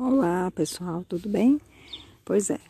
[0.00, 1.60] Olá pessoal, tudo bem?
[2.24, 2.60] Pois é,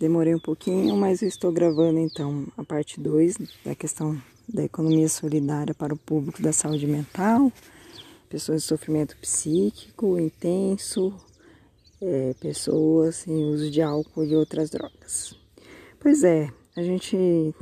[0.00, 5.08] demorei um pouquinho, mas eu estou gravando então a parte 2 da questão da economia
[5.08, 7.52] solidária para o público da saúde mental,
[8.28, 11.14] pessoas de sofrimento psíquico intenso,
[12.02, 15.38] é, pessoas em uso de álcool e outras drogas.
[16.00, 17.54] Pois é, a gente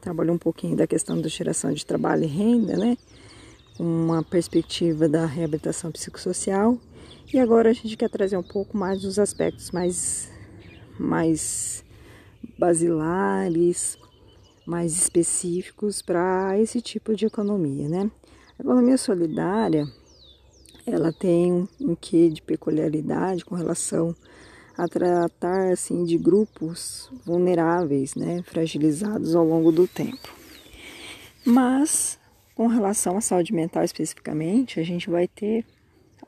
[0.00, 2.98] trabalhou um pouquinho da questão da geração de trabalho e renda, né?
[3.78, 6.76] Uma perspectiva da reabilitação psicossocial
[7.32, 10.30] e agora a gente quer trazer um pouco mais dos aspectos mais,
[10.98, 11.84] mais
[12.58, 13.96] basilares,
[14.66, 18.10] mais específicos para esse tipo de economia, né?
[18.58, 19.86] A economia solidária,
[20.86, 24.14] ela tem um, quê de peculiaridade com relação
[24.76, 30.34] a tratar assim de grupos vulneráveis, né, fragilizados ao longo do tempo.
[31.44, 32.18] Mas
[32.54, 35.64] com relação à saúde mental especificamente, a gente vai ter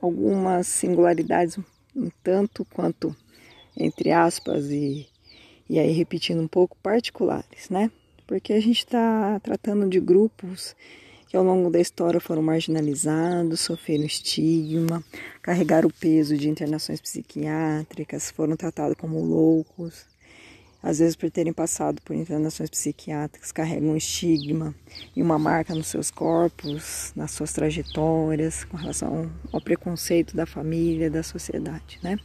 [0.03, 1.57] algumas singularidades
[1.95, 3.15] um tanto quanto,
[3.77, 5.07] entre aspas, e,
[5.71, 7.91] e aí repetindo um pouco, particulares, né?
[8.27, 10.75] Porque a gente está tratando de grupos
[11.29, 15.03] que ao longo da história foram marginalizados, sofreram estigma,
[15.41, 20.07] carregaram o peso de internações psiquiátricas, foram tratados como loucos,
[20.83, 24.75] às vezes por terem passado por internações psiquiátricas, carregam um estigma
[25.15, 31.11] e uma marca nos seus corpos, nas suas trajetórias, com relação ao preconceito da família,
[31.11, 32.19] da sociedade, né?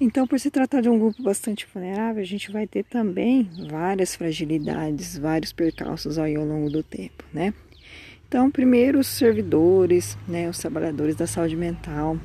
[0.00, 4.14] Então, por se tratar de um grupo bastante vulnerável, a gente vai ter também várias
[4.14, 7.52] fragilidades, vários percalços aí ao longo do tempo, né?
[8.28, 12.16] Então, primeiro os servidores, né, os trabalhadores da saúde mental,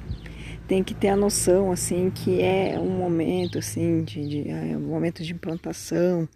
[0.73, 4.87] tem que ter a noção assim que é um momento assim de, de é um
[4.87, 6.27] momento de implantação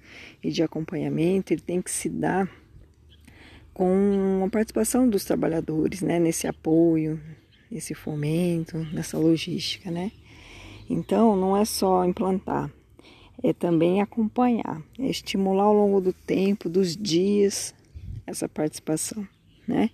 [0.43, 2.47] e de acompanhamento ele tem que se dar
[3.73, 7.19] com a participação dos trabalhadores né nesse apoio
[7.71, 10.11] nesse fomento nessa logística né.
[10.88, 12.71] Então não é só implantar
[13.43, 17.73] é também acompanhar é estimular ao longo do tempo dos dias
[18.27, 19.27] essa participação
[19.67, 19.89] né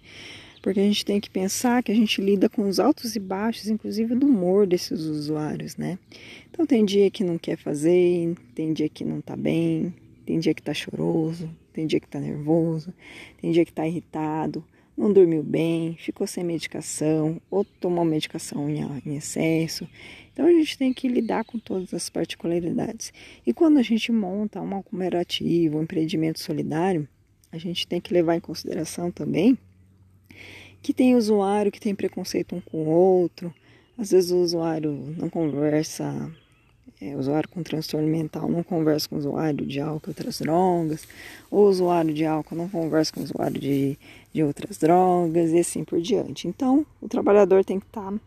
[0.64, 3.68] porque a gente tem que pensar que a gente lida com os altos e baixos,
[3.68, 6.00] inclusive do humor desses usuários, né?
[6.50, 9.94] Então tem dia que não quer fazer, tem dia que não tá bem,
[10.26, 12.94] tem dia que tá choroso, tem dia que tá nervoso,
[13.42, 14.64] tem dia que tá irritado,
[14.96, 19.86] não dormiu bem, ficou sem medicação, ou tomou medicação em excesso.
[20.32, 23.12] Então a gente tem que lidar com todas as particularidades.
[23.46, 27.06] E quando a gente monta uma cooperativa, um empreendimento solidário,
[27.52, 29.58] a gente tem que levar em consideração também
[30.84, 33.52] que tem usuário que tem preconceito um com o outro,
[33.98, 36.30] às vezes o usuário não conversa,
[37.02, 41.08] é, usuário com transtorno mental não conversa com o usuário de álcool e outras drogas,
[41.50, 43.98] ou o usuário de álcool não conversa com o usuário de,
[44.34, 46.50] de outras drogas e assim por diante.
[46.50, 48.20] Então, o trabalhador tem que estar tá,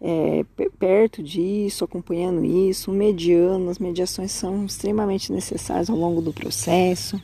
[0.00, 0.44] é,
[0.76, 3.70] perto disso, acompanhando isso, mediando.
[3.70, 7.20] As mediações são extremamente necessárias ao longo do processo.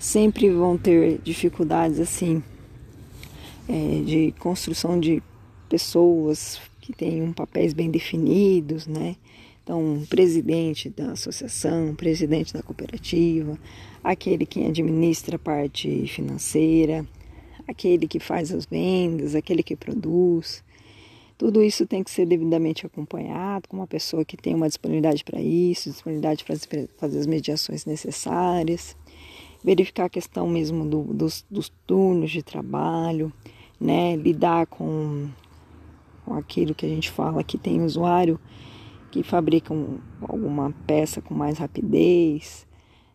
[0.00, 2.42] Sempre vão ter dificuldades assim
[3.70, 5.22] é, de construção de
[5.68, 9.14] pessoas que tenham papéis bem definidos, né?
[9.62, 13.56] Então, presidente da associação, presidente da cooperativa,
[14.02, 17.06] aquele que administra a parte financeira,
[17.68, 20.64] aquele que faz as vendas, aquele que produz.
[21.38, 25.40] Tudo isso tem que ser devidamente acompanhado com uma pessoa que tem uma disponibilidade para
[25.40, 26.56] isso, disponibilidade para
[26.98, 28.96] fazer as mediações necessárias,
[29.62, 33.32] verificar a questão mesmo do, dos, dos turnos de trabalho,
[33.80, 35.28] né, lidar com,
[36.24, 38.38] com aquilo que a gente fala que tem usuário
[39.10, 42.66] que fabricam alguma peça com mais rapidez,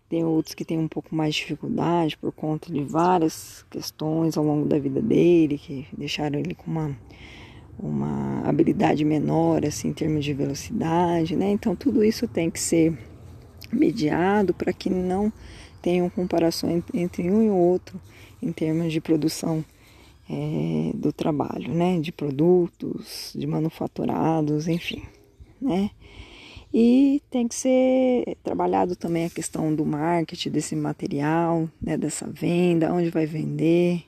[0.10, 4.44] tem outros que têm um pouco mais de dificuldade por conta de várias questões ao
[4.44, 6.96] longo da vida dele, que deixaram ele com uma,
[7.80, 11.50] uma habilidade menor assim, em termos de velocidade, né?
[11.50, 12.98] Então tudo isso tem que ser
[13.72, 15.32] mediado para que não
[15.82, 18.00] tenham comparação entre um e outro
[18.42, 19.64] em termos de produção
[20.30, 22.00] é, do trabalho, né?
[22.00, 25.04] De produtos, de manufaturados, enfim,
[25.62, 25.90] né?
[26.74, 31.98] E tem que ser trabalhado também a questão do marketing desse material, né?
[31.98, 34.04] Dessa venda, onde vai vender,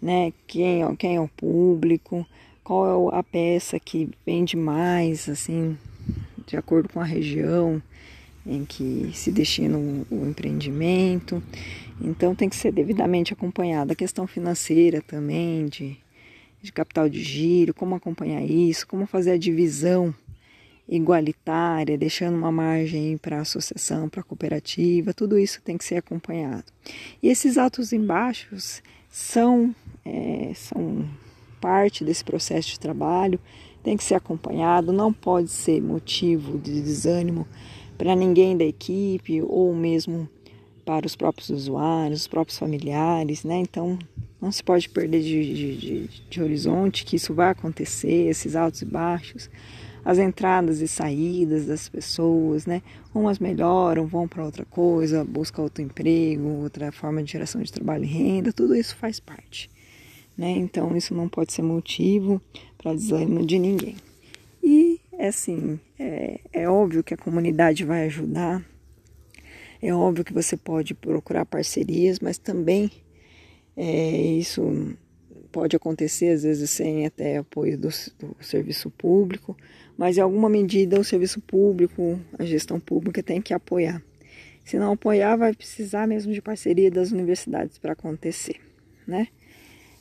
[0.00, 0.32] né?
[0.46, 2.26] Quem, quem é o público,
[2.62, 5.76] qual é a peça que vende mais, assim,
[6.46, 7.82] de acordo com a região
[8.46, 11.42] em que se destina o, empreendimento.
[12.00, 15.96] Então tem que ser devidamente acompanhada a questão financeira também, de,
[16.62, 20.14] de capital de giro, como acompanhar isso, como fazer a divisão
[20.88, 25.96] igualitária, deixando uma margem para a associação, para a cooperativa, tudo isso tem que ser
[25.96, 26.64] acompanhado.
[27.20, 31.04] E esses atos embaixos são, é, são
[31.60, 33.40] parte desse processo de trabalho,
[33.82, 37.46] tem que ser acompanhado, não pode ser motivo de desânimo
[37.96, 40.28] para ninguém da equipe ou mesmo
[40.84, 43.58] para os próprios usuários, os próprios familiares, né?
[43.58, 43.98] Então
[44.40, 48.82] não se pode perder de, de, de, de horizonte que isso vai acontecer, esses altos
[48.82, 49.50] e baixos
[50.06, 52.80] as entradas e saídas das pessoas, né?
[53.12, 58.04] Umas melhoram, vão para outra coisa, buscam outro emprego, outra forma de geração de trabalho
[58.04, 59.68] e renda, tudo isso faz parte,
[60.38, 60.50] né?
[60.50, 62.40] Então isso não pode ser motivo
[62.78, 63.96] para desânimo de ninguém.
[65.18, 68.62] É assim, é, é óbvio que a comunidade vai ajudar,
[69.80, 72.90] é óbvio que você pode procurar parcerias, mas também
[73.76, 74.96] é, isso
[75.50, 79.56] pode acontecer às vezes sem até apoio do, do, serviço público,
[79.96, 84.02] mas em alguma medida o serviço público, a gestão pública tem que apoiar.
[84.64, 88.56] Se não apoiar, vai precisar mesmo de parceria das universidades para acontecer,
[89.06, 89.28] né?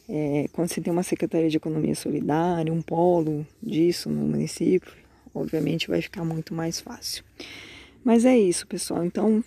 [0.07, 4.91] É, quando você tem uma Secretaria de Economia Solidária, um polo disso no município,
[5.35, 7.23] obviamente vai ficar muito mais fácil.
[8.03, 9.05] Mas é isso, pessoal.
[9.05, 9.43] Então,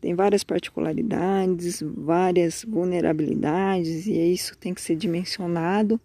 [0.00, 6.00] tem várias particularidades, várias vulnerabilidades, e isso tem que ser dimensionado,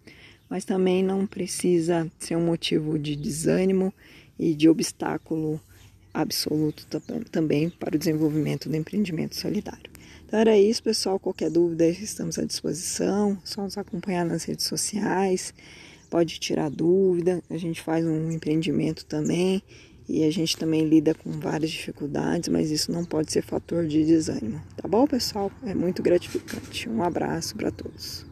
[0.48, 3.92] mas também não precisa ser um motivo de desânimo
[4.38, 5.60] e de obstáculo
[6.12, 6.86] absoluto
[7.30, 9.90] também para o desenvolvimento do empreendimento solidário.
[10.26, 11.18] Então era isso, pessoal.
[11.18, 13.38] Qualquer dúvida, estamos à disposição.
[13.44, 15.54] Só nos acompanhar nas redes sociais.
[16.12, 17.42] Pode tirar dúvida.
[17.48, 19.62] A gente faz um empreendimento também
[20.06, 24.04] e a gente também lida com várias dificuldades, mas isso não pode ser fator de
[24.04, 25.50] desânimo, tá bom, pessoal?
[25.64, 26.86] É muito gratificante.
[26.86, 28.26] Um abraço para todos.